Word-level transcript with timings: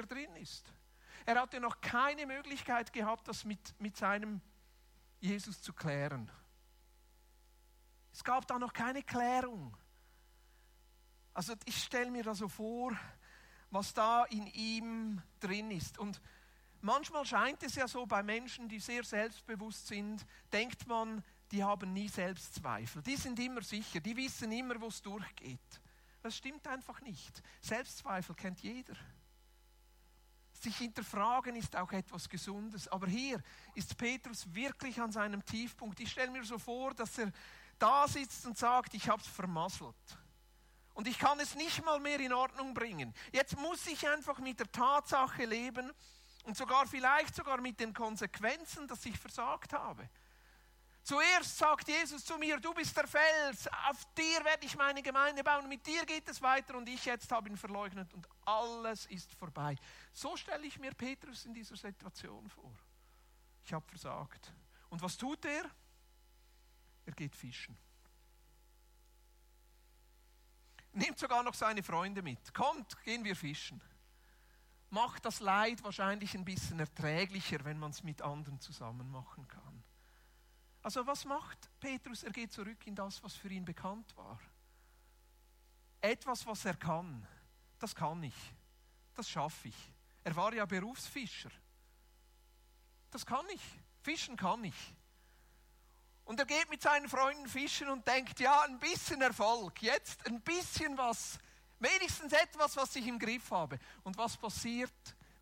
Hier 0.00 0.06
drin 0.06 0.34
ist. 0.36 0.72
Er 1.26 1.38
hatte 1.38 1.60
noch 1.60 1.80
keine 1.82 2.24
Möglichkeit 2.24 2.90
gehabt, 2.90 3.28
das 3.28 3.44
mit, 3.44 3.78
mit 3.78 3.98
seinem 3.98 4.40
Jesus 5.20 5.60
zu 5.60 5.74
klären. 5.74 6.30
Es 8.10 8.24
gab 8.24 8.46
da 8.46 8.58
noch 8.58 8.72
keine 8.72 9.02
Klärung. 9.02 9.76
Also 11.34 11.54
ich 11.66 11.84
stelle 11.84 12.10
mir 12.10 12.22
da 12.22 12.34
so 12.34 12.48
vor, 12.48 12.96
was 13.70 13.92
da 13.92 14.24
in 14.24 14.46
ihm 14.46 15.20
drin 15.38 15.70
ist. 15.70 15.98
Und 15.98 16.20
manchmal 16.80 17.26
scheint 17.26 17.62
es 17.62 17.74
ja 17.74 17.86
so 17.86 18.06
bei 18.06 18.22
Menschen, 18.22 18.70
die 18.70 18.80
sehr 18.80 19.04
selbstbewusst 19.04 19.86
sind, 19.86 20.24
denkt 20.50 20.86
man, 20.86 21.22
die 21.52 21.62
haben 21.62 21.92
nie 21.92 22.08
Selbstzweifel. 22.08 23.02
Die 23.02 23.16
sind 23.16 23.38
immer 23.38 23.60
sicher, 23.60 24.00
die 24.00 24.16
wissen 24.16 24.50
immer, 24.50 24.80
wo 24.80 24.86
es 24.86 25.02
durchgeht. 25.02 25.80
Das 26.22 26.36
stimmt 26.36 26.66
einfach 26.66 27.02
nicht. 27.02 27.42
Selbstzweifel 27.60 28.34
kennt 28.34 28.60
jeder. 28.60 28.96
Sich 30.60 30.76
hinterfragen 30.76 31.56
ist 31.56 31.74
auch 31.74 31.90
etwas 31.90 32.28
Gesundes. 32.28 32.86
Aber 32.88 33.06
hier 33.06 33.42
ist 33.74 33.96
Petrus 33.96 34.46
wirklich 34.52 35.00
an 35.00 35.10
seinem 35.10 35.42
Tiefpunkt. 35.42 35.98
Ich 36.00 36.12
stelle 36.12 36.30
mir 36.30 36.44
so 36.44 36.58
vor, 36.58 36.92
dass 36.92 37.16
er 37.16 37.32
da 37.78 38.06
sitzt 38.06 38.44
und 38.44 38.58
sagt, 38.58 38.92
ich 38.92 39.08
habe 39.08 39.22
es 39.22 39.28
vermasselt. 39.28 39.96
Und 40.92 41.08
ich 41.08 41.18
kann 41.18 41.40
es 41.40 41.54
nicht 41.54 41.82
mal 41.82 41.98
mehr 41.98 42.20
in 42.20 42.34
Ordnung 42.34 42.74
bringen. 42.74 43.14
Jetzt 43.32 43.56
muss 43.56 43.86
ich 43.86 44.06
einfach 44.06 44.38
mit 44.38 44.60
der 44.60 44.70
Tatsache 44.70 45.46
leben 45.46 45.90
und 46.44 46.58
sogar 46.58 46.86
vielleicht 46.86 47.34
sogar 47.34 47.58
mit 47.62 47.80
den 47.80 47.94
Konsequenzen, 47.94 48.86
dass 48.86 49.06
ich 49.06 49.18
versagt 49.18 49.72
habe. 49.72 50.10
Zuerst 51.02 51.56
sagt 51.56 51.88
Jesus 51.88 52.24
zu 52.24 52.36
mir, 52.36 52.60
du 52.60 52.74
bist 52.74 52.96
der 52.96 53.08
Fels, 53.08 53.66
auf 53.88 54.04
dir 54.14 54.44
werde 54.44 54.66
ich 54.66 54.76
meine 54.76 55.02
Gemeinde 55.02 55.42
bauen, 55.42 55.68
mit 55.68 55.86
dir 55.86 56.04
geht 56.04 56.28
es 56.28 56.42
weiter 56.42 56.76
und 56.76 56.88
ich 56.88 57.04
jetzt 57.04 57.32
habe 57.32 57.48
ihn 57.48 57.56
verleugnet 57.56 58.12
und 58.12 58.28
alles 58.44 59.06
ist 59.06 59.32
vorbei. 59.34 59.76
So 60.12 60.36
stelle 60.36 60.66
ich 60.66 60.78
mir 60.78 60.92
Petrus 60.92 61.46
in 61.46 61.54
dieser 61.54 61.76
Situation 61.76 62.48
vor. 62.50 62.72
Ich 63.64 63.72
habe 63.72 63.86
versagt. 63.88 64.52
Und 64.90 65.00
was 65.00 65.16
tut 65.16 65.44
er? 65.44 65.64
Er 67.06 67.12
geht 67.12 67.34
fischen. 67.34 67.76
Nimmt 70.92 71.18
sogar 71.18 71.42
noch 71.42 71.54
seine 71.54 71.82
Freunde 71.82 72.20
mit. 72.20 72.52
Kommt, 72.52 73.02
gehen 73.04 73.24
wir 73.24 73.36
fischen. 73.36 73.80
Macht 74.90 75.24
das 75.24 75.38
Leid 75.38 75.82
wahrscheinlich 75.84 76.34
ein 76.34 76.44
bisschen 76.44 76.80
erträglicher, 76.80 77.64
wenn 77.64 77.78
man 77.78 77.92
es 77.92 78.02
mit 78.02 78.22
anderen 78.22 78.58
zusammen 78.60 79.08
machen 79.10 79.46
kann. 79.46 79.69
Also 80.82 81.06
was 81.06 81.24
macht 81.24 81.68
Petrus? 81.78 82.22
Er 82.22 82.32
geht 82.32 82.52
zurück 82.52 82.86
in 82.86 82.94
das, 82.94 83.22
was 83.22 83.34
für 83.34 83.48
ihn 83.48 83.64
bekannt 83.64 84.16
war. 84.16 84.40
Etwas, 86.00 86.46
was 86.46 86.64
er 86.64 86.76
kann, 86.76 87.26
das 87.78 87.94
kann 87.94 88.22
ich. 88.22 88.54
Das 89.14 89.28
schaffe 89.28 89.68
ich. 89.68 89.92
Er 90.24 90.34
war 90.36 90.52
ja 90.54 90.64
Berufsfischer. 90.64 91.50
Das 93.10 93.26
kann 93.26 93.46
ich. 93.52 93.62
Fischen 94.02 94.36
kann 94.36 94.64
ich. 94.64 94.94
Und 96.24 96.38
er 96.38 96.46
geht 96.46 96.70
mit 96.70 96.80
seinen 96.80 97.08
Freunden 97.08 97.48
fischen 97.48 97.88
und 97.88 98.06
denkt, 98.06 98.38
ja, 98.38 98.62
ein 98.62 98.78
bisschen 98.78 99.20
Erfolg, 99.20 99.82
jetzt 99.82 100.24
ein 100.26 100.40
bisschen 100.42 100.96
was, 100.96 101.38
wenigstens 101.80 102.32
etwas, 102.32 102.76
was 102.76 102.94
ich 102.94 103.06
im 103.06 103.18
Griff 103.18 103.50
habe. 103.50 103.78
Und 104.04 104.16
was 104.16 104.36
passiert? 104.36 104.92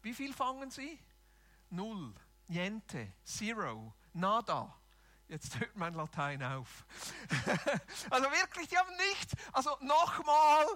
Wie 0.01 0.15
viel 0.15 0.33
fangen 0.33 0.71
sie? 0.71 0.99
Null, 1.71 2.15
niente, 2.47 3.13
zero, 3.23 3.93
nada. 4.15 4.78
Jetzt 5.29 5.61
hört 5.61 5.77
mein 5.77 5.93
Latein 5.95 6.43
auf. 6.43 6.87
also 8.11 8.31
wirklich, 8.31 8.69
die 8.69 8.79
haben 8.79 8.97
nichts. 9.11 9.35
Also 9.53 9.77
nochmal 9.81 10.67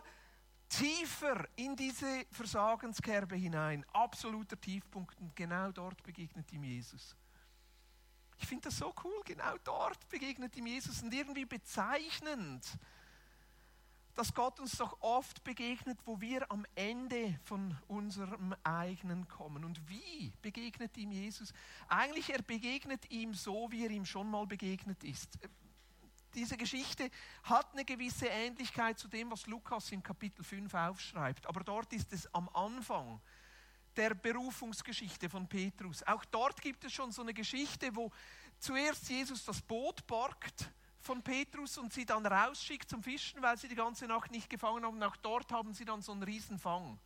tiefer 0.69 1.49
in 1.57 1.75
diese 1.75 2.27
Versagenskerbe 2.31 3.35
hinein. 3.35 3.85
Absoluter 3.93 4.61
Tiefpunkt. 4.61 5.19
Und 5.19 5.35
genau 5.35 5.73
dort 5.73 6.03
begegnet 6.03 6.53
ihm 6.53 6.65
Jesus. 6.65 7.17
Ich 8.39 8.47
finde 8.47 8.65
das 8.65 8.77
so 8.77 8.95
cool. 9.05 9.23
Genau 9.25 9.57
dort 9.65 10.07
begegnet 10.09 10.55
ihm 10.57 10.67
Jesus. 10.67 11.03
Und 11.03 11.15
irgendwie 11.15 11.47
bezeichnend 11.47 12.67
dass 14.15 14.35
Gott 14.35 14.61
uns 14.61 14.77
doch 14.77 15.01
oft 15.01 15.43
begegnet, 15.43 15.99
wo 16.05 16.21
wir 16.21 16.51
am 16.51 16.67
Ende 16.75 17.39
von 17.45 17.77
unserem 17.89 18.55
eigenen 18.63 19.27
kommen. 19.27 19.65
Und 19.65 19.81
wie 19.89 20.33
begegnet 20.43 20.97
ihm 20.97 21.13
Jesus? 21.13 21.53
Eigentlich, 21.89 22.31
er 22.31 22.43
begegnet 22.43 23.11
ihm 23.11 23.33
so, 23.33 23.71
wie 23.71 23.85
er 23.85 23.91
ihm 23.91 24.05
schon 24.05 24.31
mal 24.31 24.47
begegnet 24.47 25.03
ist. 25.05 25.39
Diese 26.35 26.57
Geschichte 26.57 27.11
hat 27.43 27.73
eine 27.73 27.85
gewisse 27.85 28.27
Ähnlichkeit 28.27 28.99
zu 28.99 29.09
dem, 29.09 29.31
was 29.31 29.47
Lukas 29.47 29.93
in 29.93 30.03
Kapitel 30.03 30.43
5 30.43 30.73
aufschreibt. 30.75 31.47
Aber 31.47 31.63
dort 31.63 31.93
ist 31.93 32.13
es 32.13 32.33
am 32.35 32.49
Anfang 32.51 33.21
der 33.97 34.15
Berufungsgeschichte 34.15 35.29
von 35.29 35.47
Petrus. 35.47 36.03
Auch 36.05 36.25
dort 36.27 36.61
gibt 36.61 36.85
es 36.85 36.93
schon 36.93 37.13
so 37.13 37.23
eine 37.23 37.35
Geschichte, 37.35 37.95
wo 37.95 38.11
zuerst 38.59 39.09
Jesus 39.09 39.45
das 39.45 39.61
Boot 39.61 40.07
borgt 40.07 40.71
von 41.03 41.23
Petrus 41.23 41.79
und 41.79 41.93
sie 41.93 42.07
dann 42.07 42.25
rausschickt 42.25 42.89
zum 42.89 43.03
Fischen, 43.03 43.43
weil 43.43 43.59
sie 43.59 43.69
die 43.69 43.75
ganze 43.75 44.07
Nacht 44.07 44.31
nicht 44.31 44.49
gefangen 44.49 44.85
haben. 44.85 45.03
Auch 45.03 45.17
dort 45.17 45.51
haben 45.53 45.75
sie 45.75 45.85
dann 45.85 46.03
so 46.03 46.13
einen 46.13 46.23
Riesenfang. 46.23 46.99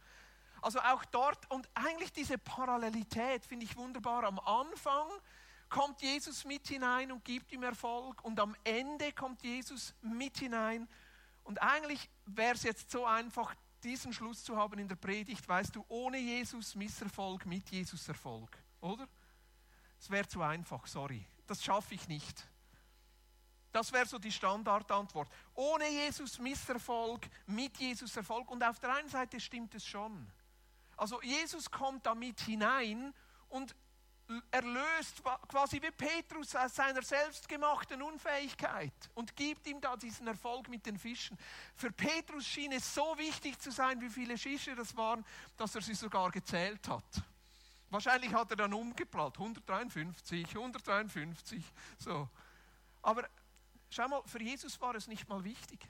Also 0.62 0.80
auch 0.80 1.04
dort 1.06 1.50
und 1.50 1.68
eigentlich 1.74 2.12
diese 2.12 2.38
Parallelität 2.38 3.44
finde 3.44 3.64
ich 3.64 3.76
wunderbar. 3.76 4.24
Am 4.24 4.38
Anfang 4.40 5.08
kommt 5.68 6.02
Jesus 6.02 6.44
mit 6.44 6.66
hinein 6.68 7.12
und 7.12 7.24
gibt 7.24 7.52
ihm 7.52 7.62
Erfolg 7.62 8.22
und 8.24 8.38
am 8.40 8.54
Ende 8.64 9.12
kommt 9.12 9.42
Jesus 9.42 9.94
mit 10.02 10.38
hinein. 10.38 10.88
Und 11.44 11.62
eigentlich 11.62 12.10
wäre 12.26 12.54
es 12.54 12.62
jetzt 12.62 12.90
so 12.90 13.06
einfach, 13.06 13.54
diesen 13.82 14.12
Schluss 14.12 14.42
zu 14.42 14.56
haben 14.56 14.78
in 14.78 14.88
der 14.88 14.96
Predigt, 14.96 15.46
weißt 15.48 15.76
du, 15.76 15.84
ohne 15.88 16.18
Jesus 16.18 16.74
Misserfolg, 16.74 17.46
mit 17.46 17.70
Jesus 17.70 18.08
Erfolg, 18.08 18.50
oder? 18.80 19.06
Es 20.00 20.10
wäre 20.10 20.26
zu 20.26 20.42
einfach, 20.42 20.86
sorry. 20.86 21.24
Das 21.46 21.62
schaffe 21.62 21.94
ich 21.94 22.08
nicht. 22.08 22.48
Das 23.76 23.92
wäre 23.92 24.06
so 24.06 24.19
die 24.19 24.32
Standardantwort. 24.32 25.28
Ohne 25.54 25.87
Jesus 25.91 26.38
Misserfolg, 26.38 27.28
mit 27.47 27.76
Jesus 27.76 28.16
Erfolg. 28.16 28.50
Und 28.50 28.64
auf 28.64 28.81
der 28.81 28.94
einen 28.94 29.10
Seite 29.10 29.38
stimmt 29.38 29.75
es 29.75 29.84
schon. 29.84 30.26
Also 30.97 31.20
Jesus 31.20 31.70
kommt 31.70 32.06
damit 32.06 32.41
hinein 32.41 33.12
und 33.50 33.76
erlöst 34.50 35.22
quasi 35.47 35.82
wie 35.82 35.91
Petrus 35.91 36.56
aus 36.56 36.75
seiner 36.75 37.03
selbstgemachten 37.03 38.00
Unfähigkeit 38.00 38.94
und 39.12 39.37
gibt 39.37 39.66
ihm 39.66 39.78
da 39.78 39.94
diesen 39.94 40.26
Erfolg 40.26 40.70
mit 40.70 40.87
den 40.87 40.98
Fischen. 40.98 41.37
Für 41.75 41.93
Petrus 41.93 42.47
schien 42.47 42.72
es 42.72 42.94
so 42.94 43.19
wichtig 43.19 43.58
zu 43.60 43.70
sein, 43.70 44.00
wie 44.00 44.08
viele 44.08 44.38
Fische 44.38 44.75
das 44.75 44.97
waren, 44.97 45.22
dass 45.58 45.75
er 45.75 45.82
sie 45.82 45.94
sogar 45.94 46.31
gezählt 46.31 46.88
hat. 46.88 47.22
Wahrscheinlich 47.91 48.32
hat 48.32 48.50
er 48.53 48.56
dann 48.56 48.72
umgeplant, 48.72 49.37
153, 49.37 50.48
153, 50.48 51.62
so. 51.98 52.26
Aber 53.03 53.28
Schau 53.96 54.08
mal, 54.08 54.22
für 54.26 54.42
Jesus 54.42 54.78
war 54.82 54.94
es 54.94 55.06
nicht 55.06 55.26
mal 55.26 55.42
wichtig. 55.42 55.88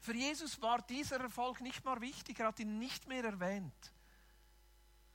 Für 0.00 0.14
Jesus 0.14 0.60
war 0.60 0.82
dieser 0.82 1.20
Erfolg 1.20 1.60
nicht 1.60 1.84
mal 1.84 2.00
wichtig, 2.00 2.40
er 2.40 2.48
hat 2.48 2.58
ihn 2.58 2.76
nicht 2.80 3.06
mehr 3.06 3.22
erwähnt, 3.22 3.92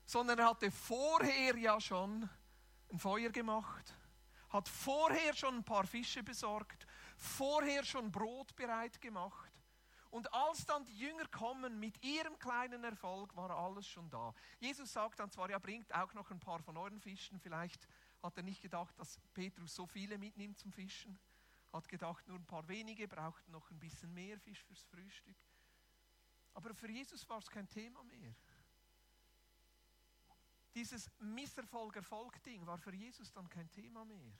sondern 0.05 0.39
er 0.39 0.51
hatte 0.51 0.71
vorher 0.71 1.57
ja 1.57 1.81
schon 1.81 2.29
ein 2.89 2.99
Feuer 2.99 3.31
gemacht, 3.31 3.93
hat 4.47 4.69
vorher 4.69 5.35
schon 5.35 5.55
ein 5.57 5.63
paar 5.65 5.85
Fische 5.85 6.23
besorgt, 6.23 6.87
vorher 7.17 7.83
schon 7.83 8.09
Brot 8.09 8.55
bereit 8.55 9.01
gemacht. 9.01 9.51
Und 10.09 10.33
als 10.33 10.65
dann 10.65 10.85
die 10.85 10.97
Jünger 10.97 11.27
kommen 11.27 11.81
mit 11.81 12.01
ihrem 12.01 12.39
kleinen 12.39 12.85
Erfolg, 12.85 13.35
war 13.35 13.49
alles 13.49 13.85
schon 13.87 14.09
da. 14.09 14.33
Jesus 14.61 14.93
sagt 14.93 15.19
dann 15.19 15.31
zwar, 15.31 15.49
ja, 15.49 15.59
bringt 15.59 15.93
auch 15.93 16.13
noch 16.13 16.31
ein 16.31 16.39
paar 16.39 16.61
von 16.61 16.77
euren 16.77 17.01
Fischen. 17.01 17.41
Vielleicht 17.41 17.89
hat 18.21 18.37
er 18.37 18.43
nicht 18.43 18.61
gedacht, 18.61 18.97
dass 18.97 19.19
Petrus 19.33 19.75
so 19.75 19.85
viele 19.85 20.17
mitnimmt 20.17 20.57
zum 20.57 20.71
Fischen 20.71 21.19
hat 21.73 21.89
gedacht, 21.89 22.27
nur 22.27 22.37
ein 22.37 22.45
paar 22.45 22.67
wenige 22.67 23.07
brauchten 23.07 23.51
noch 23.51 23.69
ein 23.71 23.79
bisschen 23.79 24.13
mehr 24.13 24.39
Fisch 24.39 24.63
fürs 24.63 24.83
Frühstück. 24.83 25.35
Aber 26.53 26.73
für 26.75 26.89
Jesus 26.89 27.27
war 27.27 27.39
es 27.39 27.49
kein 27.49 27.67
Thema 27.67 28.03
mehr. 28.03 28.33
Dieses 30.75 31.09
Misserfolg-Erfolg-Ding 31.19 32.65
war 32.65 32.77
für 32.77 32.93
Jesus 32.93 33.31
dann 33.31 33.49
kein 33.49 33.69
Thema 33.71 34.05
mehr. 34.05 34.33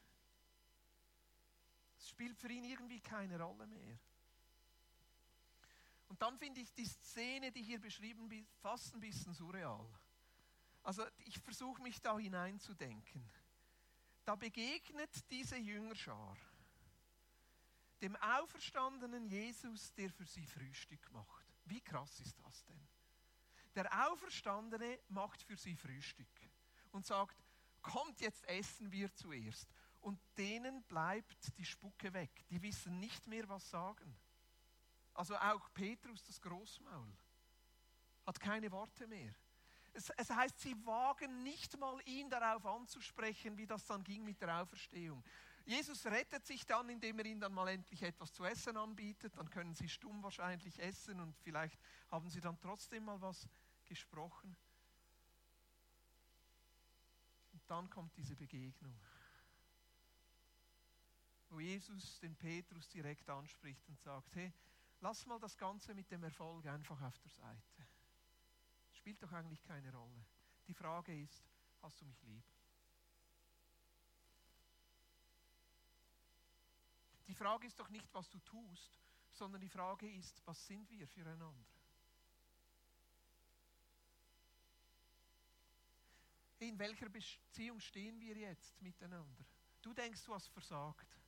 Es 1.97 2.09
spielt 2.09 2.37
für 2.37 2.51
ihn 2.51 2.65
irgendwie 2.65 2.99
keine 2.99 3.39
Rolle 3.39 3.65
mehr. 3.67 3.97
Und 6.09 6.21
dann 6.21 6.37
finde 6.37 6.61
ich 6.61 6.71
die 6.73 6.85
Szene, 6.85 7.51
die 7.51 7.63
hier 7.63 7.79
beschrieben 7.79 8.29
wird, 8.29 8.47
fast 8.61 8.93
ein 8.93 8.99
bisschen 8.99 9.33
surreal. 9.33 9.87
Also 10.83 11.03
ich 11.25 11.39
versuche 11.39 11.81
mich 11.81 11.99
da 12.01 12.17
hineinzudenken. 12.19 13.27
Da 14.25 14.35
begegnet 14.35 15.29
diese 15.31 15.57
Jüngerschar 15.57 16.37
dem 18.03 18.17
auferstandenen 18.17 19.25
Jesus, 19.25 19.93
der 19.93 20.09
für 20.11 20.25
sie 20.25 20.45
Frühstück 20.45 21.09
macht. 21.13 21.47
Wie 21.63 21.79
krass 21.79 22.19
ist 22.19 22.37
das 22.43 22.65
denn? 22.65 22.87
Der 23.75 24.07
Auferstandene 24.07 24.99
macht 25.07 25.41
für 25.41 25.55
sie 25.55 25.77
Frühstück 25.77 26.27
und 26.91 27.05
sagt, 27.05 27.41
kommt 27.81 28.19
jetzt 28.19 28.43
essen 28.45 28.91
wir 28.91 29.11
zuerst. 29.13 29.69
Und 30.01 30.19
denen 30.37 30.83
bleibt 30.83 31.57
die 31.57 31.63
Spucke 31.63 32.11
weg. 32.13 32.45
Die 32.49 32.61
wissen 32.61 32.99
nicht 32.99 33.25
mehr, 33.25 33.47
was 33.47 33.69
sagen. 33.69 34.13
Also 35.13 35.37
auch 35.37 35.73
Petrus, 35.73 36.23
das 36.25 36.41
Großmaul. 36.41 37.15
hat 38.25 38.39
keine 38.39 38.69
Worte 38.69 39.07
mehr. 39.07 39.33
Es, 39.93 40.09
es, 40.09 40.29
heißt, 40.29 40.59
sie 40.59 40.75
wagen 40.85 41.43
nicht 41.43 41.77
mal 41.77 42.01
ihn 42.05 42.29
darauf 42.29 42.65
anzusprechen, 42.65 43.57
wie 43.57 43.67
das 43.67 43.85
dann 43.85 44.03
ging 44.03 44.25
mit 44.25 44.41
der 44.41 44.61
Auferstehung. 44.61 45.23
Jesus 45.65 46.05
rettet 46.05 46.45
sich 46.45 46.65
dann, 46.65 46.89
indem 46.89 47.19
er 47.19 47.25
ihnen 47.25 47.39
dann 47.39 47.53
mal 47.53 47.69
endlich 47.69 48.03
etwas 48.03 48.33
zu 48.33 48.43
essen 48.43 48.75
anbietet. 48.75 49.37
Dann 49.37 49.49
können 49.49 49.73
sie 49.73 49.87
stumm 49.87 50.21
wahrscheinlich 50.21 50.77
essen 50.79 51.19
und 51.21 51.37
vielleicht 51.37 51.79
haben 52.09 52.29
sie 52.29 52.41
dann 52.41 52.59
trotzdem 52.59 53.05
mal 53.05 53.21
was 53.21 53.47
gesprochen. 53.85 54.55
Und 57.53 57.61
dann 57.67 57.89
kommt 57.89 58.15
diese 58.17 58.35
Begegnung, 58.35 58.93
wo 61.49 61.61
Jesus 61.61 62.19
den 62.19 62.35
Petrus 62.35 62.89
direkt 62.89 63.29
anspricht 63.29 63.87
und 63.87 63.99
sagt, 64.01 64.35
hey, 64.35 64.51
lass 64.99 65.25
mal 65.25 65.39
das 65.39 65.57
Ganze 65.57 65.93
mit 65.93 66.11
dem 66.11 66.23
Erfolg 66.23 66.65
einfach 66.65 67.01
auf 67.01 67.17
der 67.19 67.31
Seite. 67.31 67.87
Spielt 68.91 69.21
doch 69.23 69.31
eigentlich 69.31 69.63
keine 69.63 69.93
Rolle. 69.93 70.25
Die 70.67 70.73
Frage 70.73 71.17
ist, 71.21 71.45
hast 71.81 72.01
du 72.01 72.05
mich 72.05 72.21
lieb? 72.23 72.43
Frage 77.43 77.67
ist 77.67 77.77
doch 77.77 77.89
nicht, 77.89 78.07
was 78.13 78.29
du 78.29 78.39
tust, 78.39 78.97
sondern 79.33 79.59
die 79.59 79.67
Frage 79.67 80.09
ist, 80.09 80.41
was 80.45 80.65
sind 80.65 80.89
wir 80.89 81.05
füreinander? 81.05 81.65
In 86.59 86.79
welcher 86.79 87.09
Beziehung 87.09 87.81
stehen 87.81 88.17
wir 88.21 88.37
jetzt 88.37 88.81
miteinander? 88.81 89.43
Du 89.81 89.93
denkst, 89.93 90.23
du 90.23 90.33
hast 90.33 90.47
versagt. 90.47 91.19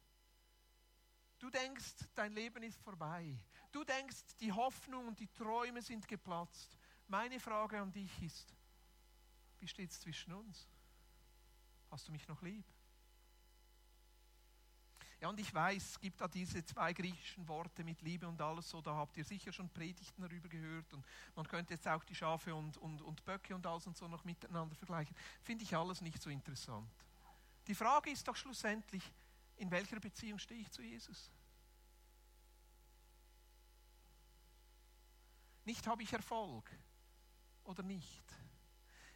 Du 1.38 1.50
denkst, 1.50 1.95
dein 2.15 2.31
Leben 2.31 2.63
ist 2.63 2.81
vorbei. 2.81 3.38
Du 3.73 3.83
denkst, 3.83 4.38
die 4.39 4.53
Hoffnung 4.53 5.07
und 5.07 5.19
die 5.19 5.27
Träume 5.27 5.81
sind 5.81 6.07
geplatzt. 6.07 6.77
Meine 7.07 7.41
Frage 7.41 7.77
an 7.77 7.91
dich 7.91 8.21
ist, 8.21 8.56
wie 9.59 9.68
steht 9.68 9.91
es 9.91 10.00
zwischen 10.00 10.31
uns? 10.31 10.69
Hast 11.91 12.07
du 12.07 12.13
mich 12.13 12.25
noch 12.29 12.41
lieb? 12.41 12.65
Ja, 15.21 15.29
und 15.29 15.39
ich 15.39 15.53
weiß, 15.53 15.91
es 15.91 16.00
gibt 16.00 16.19
da 16.19 16.27
diese 16.27 16.63
zwei 16.65 16.91
griechischen 16.91 17.47
Worte 17.47 17.83
mit 17.83 18.01
Liebe 18.01 18.27
und 18.27 18.41
alles 18.41 18.69
so, 18.69 18.81
da 18.81 18.94
habt 18.95 19.15
ihr 19.17 19.23
sicher 19.23 19.51
schon 19.51 19.69
Predigten 19.69 20.21
darüber 20.21 20.50
gehört 20.50 20.94
und 20.94 21.06
man 21.35 21.47
könnte 21.47 21.73
jetzt 21.73 21.88
auch 21.88 22.03
die 22.03 22.15
Schafe 22.15 22.53
und, 22.53 22.77
und, 22.77 23.01
und 23.01 23.23
Böcke 23.23 23.56
und 23.56 23.65
alles 23.65 23.88
und 23.88 23.97
so 23.97 24.07
noch 24.07 24.25
miteinander 24.25 24.75
vergleichen. 24.75 25.15
Finde 25.41 25.63
ich 25.63 25.75
alles 25.75 26.01
nicht 26.01 26.21
so 26.21 26.29
interessant. 26.29 26.91
Die 27.67 27.75
Frage 27.75 28.12
ist 28.12 28.27
doch 28.27 28.35
schlussendlich, 28.35 29.03
in 29.56 29.71
welcher 29.71 30.00
Beziehung 30.00 30.38
stehe 30.38 30.62
ich 30.62 30.69
zu 30.69 30.81
Jesus? 30.81 31.31
Nicht 35.63 35.88
habe 35.88 36.03
ich 36.03 36.13
Erfolg 36.13 36.69
oder 37.63 37.81
nicht. 37.81 38.23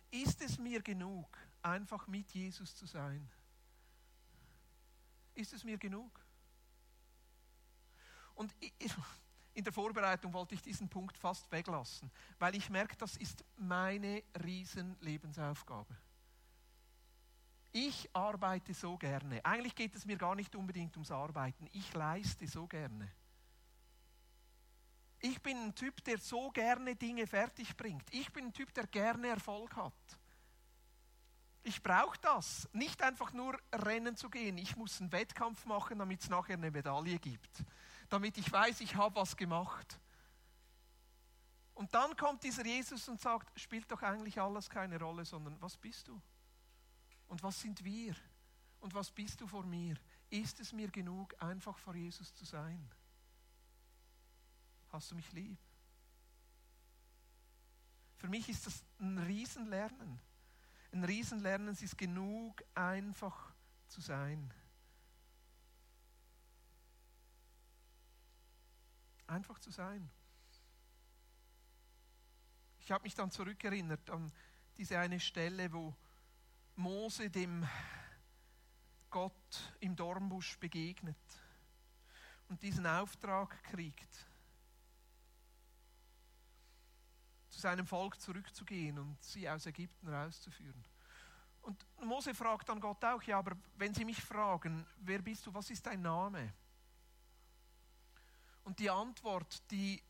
Ist 0.09 0.41
es 0.41 0.57
mir 0.57 0.81
genug, 0.81 1.37
einfach 1.61 2.07
mit 2.07 2.31
Jesus 2.31 2.75
zu 2.75 2.87
sein? 2.87 3.29
Ist 5.39 5.53
es 5.53 5.63
mir 5.63 5.77
genug? 5.77 6.19
Und 8.35 8.53
in 9.53 9.63
der 9.63 9.71
Vorbereitung 9.71 10.33
wollte 10.33 10.53
ich 10.53 10.61
diesen 10.61 10.89
Punkt 10.89 11.17
fast 11.17 11.49
weglassen, 11.49 12.11
weil 12.39 12.55
ich 12.55 12.69
merke, 12.69 12.97
das 12.97 13.15
ist 13.15 13.45
meine 13.55 14.21
riesen 14.43 14.97
Lebensaufgabe. 14.99 15.95
Ich 17.71 18.09
arbeite 18.13 18.73
so 18.73 18.97
gerne. 18.97 19.43
Eigentlich 19.45 19.75
geht 19.75 19.95
es 19.95 20.05
mir 20.05 20.17
gar 20.17 20.35
nicht 20.35 20.53
unbedingt 20.55 20.95
ums 20.97 21.11
Arbeiten. 21.11 21.69
Ich 21.71 21.93
leiste 21.93 22.45
so 22.45 22.67
gerne. 22.67 23.09
Ich 25.19 25.41
bin 25.41 25.57
ein 25.57 25.75
Typ, 25.75 26.03
der 26.03 26.17
so 26.17 26.49
gerne 26.49 26.97
Dinge 26.97 27.27
fertig 27.27 27.77
bringt. 27.77 28.13
Ich 28.13 28.31
bin 28.33 28.47
ein 28.47 28.53
Typ, 28.53 28.73
der 28.73 28.87
gerne 28.87 29.27
Erfolg 29.27 29.73
hat. 29.77 30.18
Ich 31.69 31.83
brauche 31.83 32.17
das. 32.21 32.67
Nicht 32.73 32.99
einfach 33.03 33.31
nur 33.31 33.55
rennen 33.71 34.15
zu 34.15 34.27
gehen. 34.27 34.57
Ich 34.57 34.75
muss 34.75 34.99
einen 34.99 35.11
Wettkampf 35.11 35.67
machen, 35.67 35.99
damit 35.99 36.19
es 36.19 36.27
nachher 36.27 36.55
eine 36.55 36.71
Medaille 36.71 37.19
gibt. 37.19 37.63
Damit 38.09 38.39
ich 38.39 38.51
weiß, 38.51 38.81
ich 38.81 38.95
habe 38.95 39.15
was 39.17 39.37
gemacht. 39.37 39.99
Und 41.75 41.93
dann 41.93 42.17
kommt 42.17 42.43
dieser 42.43 42.65
Jesus 42.65 43.07
und 43.07 43.21
sagt, 43.21 43.57
spielt 43.59 43.89
doch 43.91 44.01
eigentlich 44.01 44.41
alles 44.41 44.67
keine 44.67 44.99
Rolle, 44.99 45.23
sondern 45.25 45.61
was 45.61 45.77
bist 45.77 46.07
du? 46.07 46.19
Und 47.27 47.43
was 47.43 47.61
sind 47.61 47.83
wir? 47.83 48.15
Und 48.79 48.95
was 48.95 49.11
bist 49.11 49.39
du 49.39 49.45
vor 49.45 49.63
mir? 49.63 49.95
Ist 50.31 50.59
es 50.59 50.73
mir 50.73 50.89
genug, 50.89 51.39
einfach 51.39 51.77
vor 51.77 51.93
Jesus 51.93 52.33
zu 52.33 52.45
sein? 52.45 52.89
Hast 54.87 55.11
du 55.11 55.15
mich 55.15 55.31
lieb? 55.33 55.59
Für 58.17 58.27
mich 58.27 58.49
ist 58.49 58.65
das 58.65 58.83
ein 58.99 59.19
Riesenlernen. 59.19 60.19
Ein 60.91 61.03
Riesenlernen, 61.03 61.69
es 61.69 61.81
ist 61.81 61.97
genug, 61.97 62.63
einfach 62.73 63.53
zu 63.87 64.01
sein. 64.01 64.53
Einfach 69.27 69.59
zu 69.59 69.69
sein. 69.69 70.09
Ich 72.79 72.91
habe 72.91 73.03
mich 73.03 73.13
dann 73.13 73.29
zurückerinnert 73.29 74.09
an 74.09 74.31
diese 74.77 74.97
eine 74.97 75.19
Stelle, 75.19 75.71
wo 75.71 75.95
Mose 76.75 77.29
dem 77.29 77.67
Gott 79.09 79.73
im 79.79 79.95
Dornbusch 79.95 80.57
begegnet 80.57 81.17
und 82.47 82.61
diesen 82.63 82.87
Auftrag 82.87 83.61
kriegt, 83.63 84.28
zu 87.59 87.63
seinem 87.63 87.85
Volk 87.85 88.19
zurückzugehen 88.21 88.97
und 88.97 89.21
sie 89.21 89.49
aus 89.49 89.65
Ägypten 89.65 90.07
rauszuführen. 90.07 90.81
Und 91.61 91.85
Mose 92.05 92.33
fragt 92.33 92.69
dann 92.69 92.79
Gott 92.79 93.03
auch, 93.03 93.21
ja, 93.23 93.37
aber 93.37 93.57
wenn 93.75 93.93
sie 93.93 94.05
mich 94.05 94.21
fragen, 94.21 94.85
wer 95.01 95.21
bist 95.21 95.45
du, 95.45 95.53
was 95.53 95.69
ist 95.69 95.85
dein 95.85 96.01
Name? 96.01 96.53
Und 98.63 98.79
die 98.79 98.89
Antwort, 98.89 99.69
die 99.69 100.01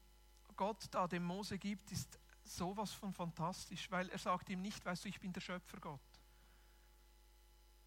Gott 0.55 0.85
da 0.91 1.07
dem 1.07 1.23
Mose 1.23 1.57
gibt, 1.57 1.91
ist 1.91 2.19
sowas 2.43 2.93
von 2.93 3.13
fantastisch, 3.13 3.89
weil 3.89 4.09
er 4.09 4.19
sagt 4.19 4.49
ihm 4.49 4.61
nicht, 4.61 4.85
weißt 4.85 5.05
du, 5.05 5.09
ich 5.09 5.19
bin 5.19 5.33
der 5.33 5.41
Schöpfergott 5.41 5.99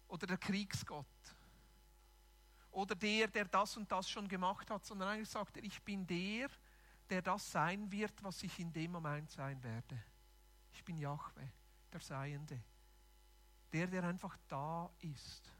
oder 0.09 0.27
der 0.27 0.37
Kriegsgott 0.37 1.05
oder 2.71 2.95
der, 2.95 3.27
der 3.27 3.45
das 3.45 3.77
und 3.77 3.89
das 3.89 4.09
schon 4.09 4.27
gemacht 4.27 4.69
hat, 4.69 4.85
sondern 4.85 5.07
eigentlich 5.07 5.29
sagt 5.29 5.55
er, 5.55 5.63
ich 5.63 5.81
bin 5.83 6.05
der, 6.05 6.49
der 7.09 7.21
das 7.21 7.51
sein 7.51 7.91
wird, 7.91 8.23
was 8.23 8.43
ich 8.43 8.59
in 8.59 8.71
dem 8.71 8.91
Moment 8.91 9.29
sein 9.31 9.61
werde. 9.63 10.03
Ich 10.71 10.83
bin 10.83 10.97
Jahwe, 10.97 11.51
der 11.91 11.99
Seiende. 11.99 12.61
Der, 13.71 13.87
der 13.87 14.03
einfach 14.03 14.37
da 14.47 14.89
ist. 14.99 15.51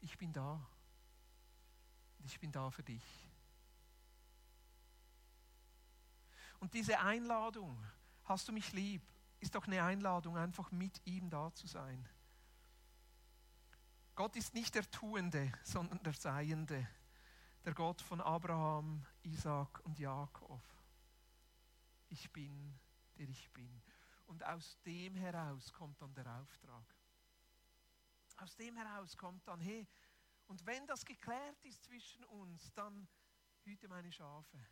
Ich 0.00 0.16
bin 0.18 0.32
da. 0.32 0.64
Ich 2.24 2.38
bin 2.38 2.50
da 2.50 2.70
für 2.70 2.82
dich. 2.82 3.04
Und 6.58 6.74
diese 6.74 6.98
Einladung, 7.00 7.84
hast 8.24 8.48
du 8.48 8.52
mich 8.52 8.72
lieb, 8.72 9.02
ist 9.40 9.54
doch 9.54 9.66
eine 9.66 9.82
Einladung, 9.82 10.36
einfach 10.36 10.70
mit 10.72 11.00
ihm 11.06 11.30
da 11.30 11.52
zu 11.52 11.66
sein. 11.66 12.08
Gott 14.14 14.34
ist 14.34 14.54
nicht 14.54 14.74
der 14.74 14.90
Tuende, 14.90 15.52
sondern 15.62 16.02
der 16.02 16.14
Seiende 16.14 16.88
der 17.66 17.74
Gott 17.74 18.00
von 18.00 18.20
Abraham, 18.20 19.04
Isaac 19.24 19.84
und 19.84 19.98
Jakob. 19.98 20.62
Ich 22.08 22.30
bin, 22.30 22.78
der 23.18 23.28
ich 23.28 23.50
bin. 23.50 23.82
Und 24.26 24.44
aus 24.44 24.80
dem 24.82 25.16
heraus 25.16 25.72
kommt 25.72 26.00
dann 26.00 26.14
der 26.14 26.26
Auftrag. 26.40 26.94
Aus 28.36 28.54
dem 28.54 28.76
heraus 28.76 29.16
kommt 29.16 29.48
dann, 29.48 29.60
hey, 29.60 29.84
und 30.46 30.64
wenn 30.64 30.86
das 30.86 31.04
geklärt 31.04 31.60
ist 31.64 31.82
zwischen 31.82 32.24
uns, 32.26 32.72
dann 32.72 33.08
hüte 33.64 33.88
meine 33.88 34.12
Schafe. 34.12 34.64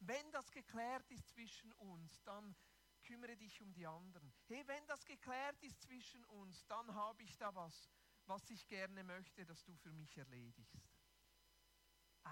Wenn 0.00 0.32
das 0.32 0.50
geklärt 0.50 1.10
ist 1.10 1.28
zwischen 1.28 1.70
uns, 1.74 2.22
dann 2.22 2.56
kümmere 3.02 3.36
dich 3.36 3.60
um 3.60 3.74
die 3.74 3.86
anderen. 3.86 4.32
Hey, 4.46 4.66
wenn 4.66 4.86
das 4.86 5.04
geklärt 5.04 5.60
ist 5.60 5.82
zwischen 5.82 6.24
uns, 6.24 6.64
dann 6.66 6.94
habe 6.94 7.22
ich 7.22 7.36
da 7.36 7.54
was, 7.54 7.90
was 8.24 8.48
ich 8.48 8.66
gerne 8.68 9.04
möchte, 9.04 9.44
dass 9.44 9.62
du 9.64 9.76
für 9.76 9.92
mich 9.92 10.16
erledigst 10.16 10.97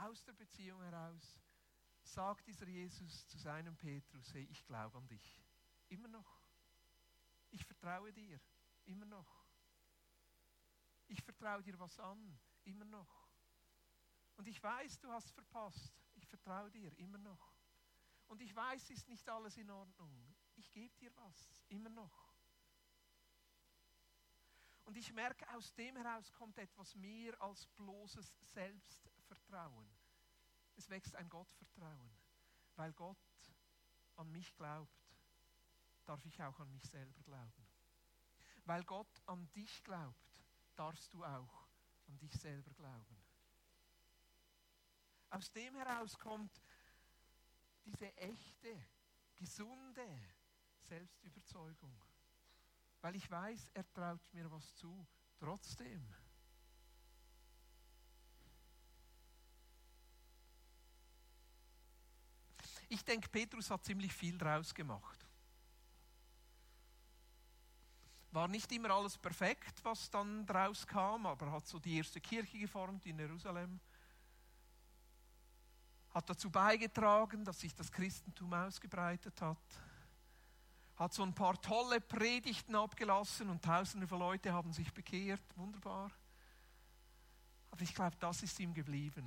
aus 0.03 0.23
der 0.25 0.33
Beziehung 0.33 0.83
heraus, 0.83 1.41
sagt 2.03 2.47
dieser 2.47 2.69
Jesus 2.69 3.27
zu 3.27 3.39
seinem 3.39 3.77
Petrus, 3.77 4.33
hey, 4.33 4.47
ich 4.51 4.65
glaube 4.65 4.97
an 4.99 5.09
dich. 5.09 5.43
Immer 5.89 6.09
noch. 6.09 6.41
Ich 7.51 7.65
vertraue 7.65 8.13
dir. 8.13 8.41
Immer 8.85 9.07
noch. 9.07 9.47
Ich 11.09 11.23
vertraue 11.23 11.63
dir 11.63 11.79
was 11.79 11.99
an. 11.99 12.39
Immer 12.65 12.85
noch. 12.85 13.29
Und 14.37 14.49
ich 14.49 14.63
weiß, 14.63 15.01
du 15.01 15.11
hast 15.11 15.31
verpasst. 15.33 15.93
Ich 16.15 16.27
vertraue 16.27 16.71
dir. 16.71 16.97
Immer 16.99 17.19
noch. 17.19 17.53
Und 18.29 18.41
ich 18.43 18.55
weiß, 18.55 18.91
ist 18.91 19.09
nicht 19.09 19.29
alles 19.29 19.57
in 19.57 19.71
Ordnung. 19.71 20.35
Ich 20.57 20.73
gebe 20.73 20.95
dir 20.99 21.15
was. 21.17 21.63
Immer 21.69 21.91
noch. 21.91 22.35
Und 24.85 24.97
ich 24.97 25.13
merke, 25.13 25.49
aus 25.55 25.75
dem 25.75 25.97
heraus 25.97 26.33
kommt 26.33 26.59
etwas 26.59 26.95
mehr 26.95 27.41
als 27.41 27.67
bloßes 27.69 28.33
Selbst 28.53 29.11
Vertrauen. 29.27 29.89
Es 30.77 30.89
wächst 30.91 31.15
ein 31.17 31.29
Gottvertrauen, 31.29 32.11
weil 32.77 32.93
Gott 32.93 33.17
an 34.17 34.31
mich 34.31 34.55
glaubt, 34.57 35.17
darf 36.05 36.25
ich 36.25 36.43
auch 36.43 36.59
an 36.61 36.71
mich 36.71 36.85
selber 36.85 37.23
glauben. 37.23 37.67
Weil 38.65 38.85
Gott 38.85 39.23
an 39.27 39.51
dich 39.53 39.83
glaubt, 39.85 40.45
darfst 40.75 41.13
du 41.13 41.25
auch 41.25 41.67
an 42.09 42.19
dich 42.19 42.33
selber 42.35 42.73
glauben. 42.75 43.23
Aus 45.31 45.51
dem 45.53 45.75
heraus 45.77 46.19
kommt 46.19 46.63
diese 47.85 48.15
echte, 48.17 48.87
gesunde 49.35 50.21
Selbstüberzeugung. 50.81 51.95
Weil 53.01 53.17
ich 53.17 53.31
weiß, 53.31 53.71
er 53.75 53.93
traut 53.93 54.33
mir 54.33 54.51
was 54.51 54.75
zu, 54.75 55.07
trotzdem. 55.39 56.13
Ich 62.89 63.05
denke, 63.05 63.29
Petrus 63.29 63.71
hat 63.71 63.85
ziemlich 63.85 64.13
viel 64.13 64.39
draus 64.39 64.75
gemacht. 64.75 65.27
War 68.31 68.49
nicht 68.49 68.71
immer 68.73 68.91
alles 68.91 69.17
perfekt, 69.17 69.83
was 69.83 70.11
dann 70.11 70.45
draus 70.45 70.87
kam, 70.87 71.27
aber 71.27 71.51
hat 71.51 71.67
so 71.67 71.79
die 71.79 71.97
erste 71.97 72.21
Kirche 72.21 72.59
geformt 72.59 73.07
in 73.07 73.19
Jerusalem. 73.19 73.81
Hat 76.11 76.29
dazu 76.29 76.51
beigetragen, 76.51 77.45
dass 77.45 77.61
sich 77.61 77.75
das 77.75 77.91
Christentum 77.91 78.53
ausgebreitet 78.53 79.41
hat. 79.41 79.59
Hat 80.97 81.13
so 81.13 81.23
ein 81.23 81.35
paar 81.35 81.61
tolle 81.61 82.01
Predigten 82.01 82.75
abgelassen 82.75 83.51
und 83.51 83.65
tausende 83.65 84.07
von 84.07 84.19
Leute 84.19 84.53
haben 84.53 84.73
sich 84.73 84.93
bekehrt. 84.93 85.43
Wunderbar. 85.57 86.11
Aber 87.71 87.83
ich 87.83 87.95
glaube, 87.95 88.17
das 88.19 88.43
ist 88.43 88.59
ihm 88.61 88.73
geblieben. 88.73 89.27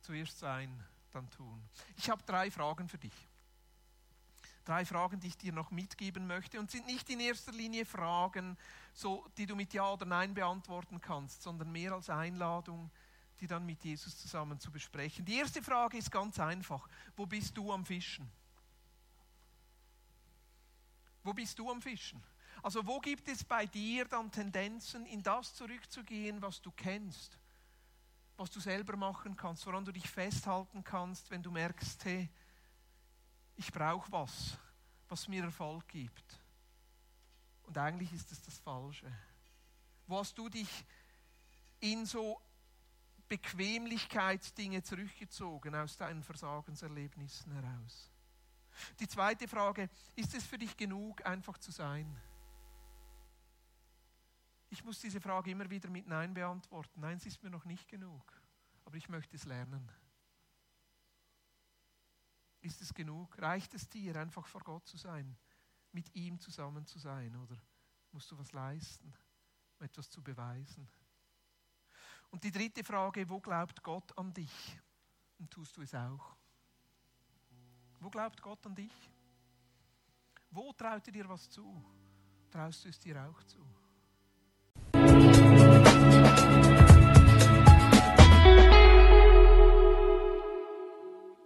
Zuerst 0.00 0.38
sein, 0.38 0.84
dann 1.16 1.30
tun. 1.30 1.68
Ich 1.96 2.10
habe 2.10 2.22
drei 2.24 2.50
Fragen 2.50 2.88
für 2.88 2.98
dich. 2.98 3.28
Drei 4.64 4.84
Fragen, 4.84 5.20
die 5.20 5.28
ich 5.28 5.38
dir 5.38 5.52
noch 5.52 5.70
mitgeben 5.70 6.26
möchte 6.26 6.58
und 6.58 6.70
sind 6.70 6.86
nicht 6.86 7.08
in 7.08 7.20
erster 7.20 7.52
Linie 7.52 7.86
Fragen, 7.86 8.58
so, 8.92 9.24
die 9.36 9.46
du 9.46 9.54
mit 9.54 9.72
Ja 9.72 9.92
oder 9.92 10.04
Nein 10.04 10.34
beantworten 10.34 11.00
kannst, 11.00 11.42
sondern 11.42 11.70
mehr 11.70 11.92
als 11.92 12.10
Einladung, 12.10 12.90
die 13.40 13.46
dann 13.46 13.64
mit 13.64 13.84
Jesus 13.84 14.18
zusammen 14.18 14.58
zu 14.58 14.70
besprechen. 14.70 15.24
Die 15.24 15.36
erste 15.36 15.62
Frage 15.62 15.98
ist 15.98 16.10
ganz 16.10 16.38
einfach. 16.40 16.88
Wo 17.16 17.26
bist 17.26 17.56
du 17.56 17.72
am 17.72 17.86
Fischen? 17.86 18.30
Wo 21.22 21.32
bist 21.32 21.58
du 21.58 21.70
am 21.70 21.80
Fischen? 21.80 22.22
Also 22.62 22.84
wo 22.86 22.98
gibt 22.98 23.28
es 23.28 23.44
bei 23.44 23.66
dir 23.66 24.04
dann 24.06 24.30
Tendenzen, 24.32 25.06
in 25.06 25.22
das 25.22 25.54
zurückzugehen, 25.54 26.42
was 26.42 26.60
du 26.60 26.72
kennst? 26.72 27.38
Was 28.36 28.50
du 28.50 28.60
selber 28.60 28.96
machen 28.96 29.36
kannst, 29.36 29.66
woran 29.66 29.84
du 29.84 29.92
dich 29.92 30.08
festhalten 30.08 30.84
kannst, 30.84 31.30
wenn 31.30 31.42
du 31.42 31.50
merkst, 31.50 32.04
hey, 32.04 32.28
ich 33.56 33.72
brauche 33.72 34.10
was, 34.12 34.58
was 35.08 35.28
mir 35.28 35.44
Erfolg 35.44 35.88
gibt. 35.88 36.40
Und 37.62 37.78
eigentlich 37.78 38.12
ist 38.12 38.30
es 38.30 38.42
das 38.42 38.58
Falsche. 38.58 39.10
Wo 40.06 40.18
hast 40.18 40.36
du 40.36 40.48
dich 40.48 40.84
in 41.80 42.06
so 42.06 42.40
Bequemlichkeitsdinge 43.28 44.82
zurückgezogen 44.82 45.74
aus 45.74 45.96
deinen 45.96 46.22
Versagenserlebnissen 46.22 47.52
heraus? 47.52 48.10
Die 49.00 49.08
zweite 49.08 49.48
Frage, 49.48 49.88
ist 50.14 50.34
es 50.34 50.44
für 50.44 50.58
dich 50.58 50.76
genug, 50.76 51.24
einfach 51.24 51.58
zu 51.58 51.72
sein? 51.72 52.20
Ich 54.68 54.84
muss 54.84 55.00
diese 55.00 55.20
Frage 55.20 55.50
immer 55.50 55.68
wieder 55.70 55.88
mit 55.88 56.06
Nein 56.06 56.34
beantworten. 56.34 57.00
Nein, 57.00 57.18
es 57.18 57.26
ist 57.26 57.42
mir 57.42 57.50
noch 57.50 57.64
nicht 57.64 57.88
genug, 57.88 58.32
aber 58.84 58.96
ich 58.96 59.08
möchte 59.08 59.36
es 59.36 59.44
lernen. 59.44 59.90
Ist 62.60 62.82
es 62.82 62.92
genug? 62.92 63.38
Reicht 63.40 63.74
es 63.74 63.88
dir, 63.88 64.16
einfach 64.16 64.46
vor 64.46 64.62
Gott 64.62 64.86
zu 64.86 64.96
sein, 64.96 65.36
mit 65.92 66.12
ihm 66.14 66.40
zusammen 66.40 66.84
zu 66.84 66.98
sein? 66.98 67.36
Oder 67.36 67.56
musst 68.10 68.30
du 68.30 68.38
was 68.38 68.52
leisten, 68.52 69.14
um 69.78 69.84
etwas 69.84 70.10
zu 70.10 70.22
beweisen? 70.22 70.88
Und 72.30 72.42
die 72.42 72.50
dritte 72.50 72.82
Frage, 72.82 73.28
wo 73.28 73.40
glaubt 73.40 73.82
Gott 73.82 74.16
an 74.18 74.32
dich? 74.32 74.80
Und 75.38 75.50
tust 75.50 75.76
du 75.76 75.82
es 75.82 75.94
auch? 75.94 76.36
Wo 78.00 78.10
glaubt 78.10 78.42
Gott 78.42 78.66
an 78.66 78.74
dich? 78.74 79.10
Wo 80.50 80.72
traut 80.72 81.06
er 81.06 81.12
dir 81.12 81.28
was 81.28 81.48
zu? 81.48 81.84
Traust 82.50 82.84
du 82.84 82.88
es 82.88 82.98
dir 82.98 83.28
auch 83.28 83.42
zu? 83.44 83.64